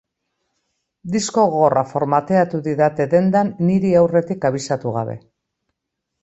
[1.15, 5.17] Disko-gogorra formateatu didate dendan niri aurretik abisatu gabe.